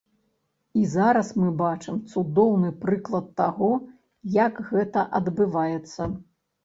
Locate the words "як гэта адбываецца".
4.41-6.13